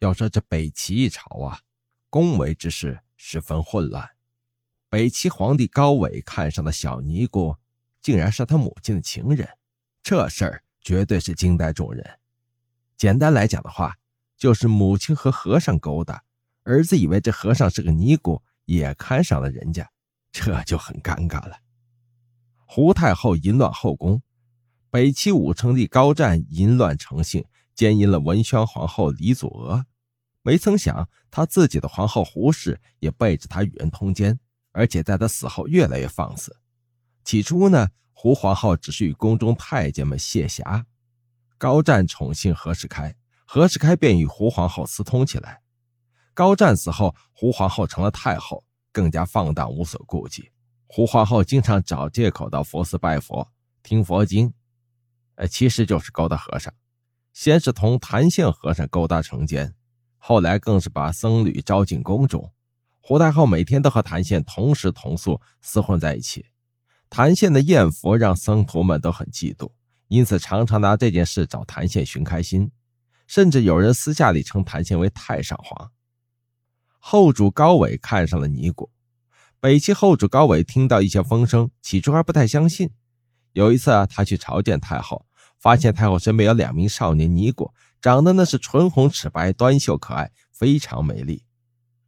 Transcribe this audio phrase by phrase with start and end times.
[0.00, 1.60] 要说这北齐一朝啊，
[2.08, 4.08] 宫闱之事十分混乱。
[4.88, 7.54] 北齐皇帝高纬看上的小尼姑，
[8.00, 9.46] 竟然是他母亲的情人，
[10.02, 12.18] 这事儿绝对是惊呆众人。
[12.96, 13.98] 简单来讲的话，
[14.38, 16.24] 就是母亲和和尚勾搭，
[16.62, 19.90] 儿子以为这和尚是个尼姑，也看上了人家，
[20.32, 21.58] 这就很尴尬了。
[22.64, 24.22] 胡太后淫乱后宫，
[24.90, 27.44] 北齐武成帝高湛淫乱成性，
[27.74, 29.86] 奸淫了文宣皇后李祖娥，
[30.42, 34.38] 没曾想他自己的皇后胡氏也背着他与人通奸。
[34.72, 36.56] 而且在他死后越来越放肆。
[37.24, 40.86] 起初呢，胡皇后只是与宫中太监们卸侠，
[41.58, 43.12] 高湛宠幸何世开，
[43.44, 45.60] 何世开便与胡皇后私通起来。
[46.34, 50.52] 高湛死后，胡皇后成了太后，更加放荡无所顾忌。
[50.86, 53.50] 胡皇后经常找借口到佛寺拜佛、
[53.82, 54.54] 听佛经，
[55.34, 56.72] 呃，其实就是勾搭和尚。
[57.32, 59.74] 先是同谭县和尚勾搭成奸，
[60.22, 62.52] 后来更是把僧侣招进宫中。
[63.00, 66.46] 胡太后每天都和谭宪同食同宿，厮混在一起。
[67.08, 69.72] 谭宪的艳福让僧徒们都很嫉妒，
[70.06, 72.70] 因此常常拿这件事找谭宪寻开心，
[73.26, 75.90] 甚至有人私下里称谭宪为太上皇。
[76.98, 78.90] 后主高纬看上了尼姑，
[79.58, 82.90] 北齐后主高纬听到一些风声，起初还不太相信。
[83.54, 85.26] 有一次啊，他去朝见太后，
[85.58, 91.44] 发现太后身边有两名少年尼姑，长得那是唇红齿白、端秀可爱，非常美丽。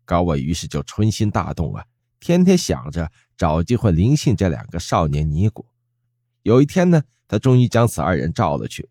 [0.04, 1.84] 高伟于是就春心大动啊，
[2.18, 5.66] 天天想着找机会临幸这两个少年尼姑。
[6.42, 8.88] 有一天呢，他终于将此二人召了去。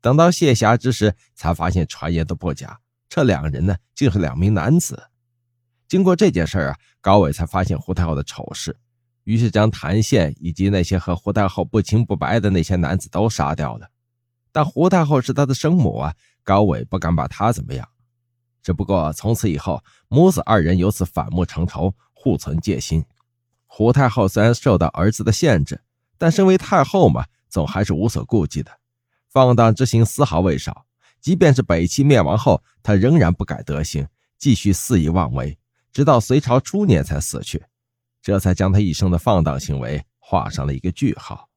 [0.00, 2.78] 等到卸侠之时，才发现传言都不假，
[3.08, 5.04] 这两人呢，竟是两名男子。
[5.88, 8.76] 经过这件事啊，高伟才发现胡太后的丑事，
[9.24, 13.88] 于是将谭宪以及那些和胡太后不清不白的那些男子都杀掉了。
[14.52, 16.14] 但胡太后是他的生母啊，
[16.44, 17.88] 高伟不敢把她怎么样。
[18.62, 23.04] 只不过从此以后，母子二人由此反目成仇，互存戒心。
[23.66, 25.82] 胡太后虽然受到儿子的限制，
[26.18, 28.70] 但身为太后嘛，总还是无所顾忌的，
[29.30, 30.86] 放荡之心丝毫未少。
[31.20, 34.06] 即便是北齐灭亡后，她仍然不改德行，
[34.38, 35.58] 继续肆意妄为，
[35.92, 37.64] 直到隋朝初年才死去，
[38.20, 41.48] 这才将她一生的放荡行为画上了一个句号。